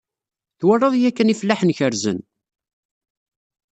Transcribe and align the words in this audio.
Twalaḍ 0.59 0.93
yakan 0.97 1.31
ifellaḥen 1.33 1.75
kerrzen? 1.77 2.19